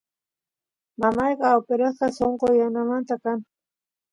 mamayqa 1.01 1.47
operasqa 1.59 2.07
sonqo 2.17 2.47
yanamanta 2.59 3.15
kan 3.23 3.39